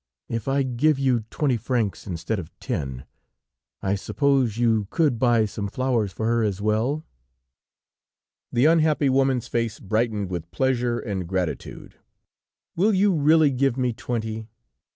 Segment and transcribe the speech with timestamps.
[0.29, 3.05] If I give you twenty francs instead of ten,
[3.83, 7.05] I suppose you could buy some flowers for her, as well?"
[8.51, 11.97] The unhappy woman's face brightened with pleasure and gratitude.
[12.75, 14.47] "Will you really give me twenty?"